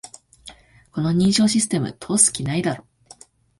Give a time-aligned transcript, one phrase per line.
[0.93, 2.87] この認証システム、通す気ないだろ